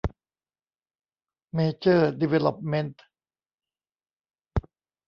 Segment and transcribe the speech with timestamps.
[1.53, 3.03] เมเจอร์ ดีเวลลอปเม้นท์